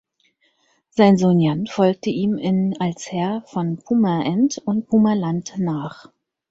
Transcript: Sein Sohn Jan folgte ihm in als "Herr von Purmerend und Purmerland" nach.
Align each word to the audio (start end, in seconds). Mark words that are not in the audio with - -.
Sein 0.89 1.17
Sohn 1.17 1.39
Jan 1.39 1.67
folgte 1.67 2.09
ihm 2.09 2.35
in 2.35 2.75
als 2.79 3.11
"Herr 3.11 3.43
von 3.45 3.77
Purmerend 3.77 4.57
und 4.65 4.87
Purmerland" 4.87 5.53
nach. 5.59 6.09